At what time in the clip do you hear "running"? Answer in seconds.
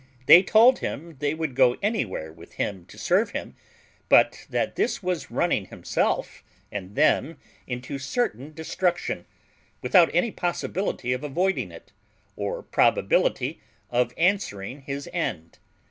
5.29-5.67